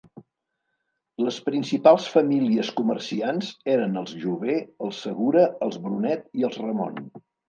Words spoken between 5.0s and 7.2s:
Segura, els Brunet i els Ramon.